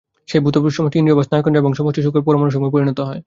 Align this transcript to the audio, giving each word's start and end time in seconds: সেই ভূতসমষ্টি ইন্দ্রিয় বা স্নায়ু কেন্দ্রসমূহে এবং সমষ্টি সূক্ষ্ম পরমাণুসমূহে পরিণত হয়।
সেই 0.31 0.41
ভূতসমষ্টি 0.43 0.97
ইন্দ্রিয় 0.99 1.17
বা 1.19 1.23
স্নায়ু 1.27 1.43
কেন্দ্রসমূহে 1.43 1.63
এবং 1.65 1.71
সমষ্টি 1.79 1.99
সূক্ষ্ম 2.05 2.21
পরমাণুসমূহে 2.27 2.73
পরিণত 2.75 2.99
হয়। 3.07 3.19